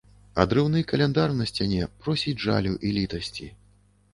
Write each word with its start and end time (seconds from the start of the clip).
Адрыўны 0.43 0.81
каляндар 0.91 1.35
на 1.41 1.47
сцяне 1.51 1.91
просіць 2.07 2.35
жалю 2.47 2.73
і 2.89 2.95
літасці. 2.97 3.47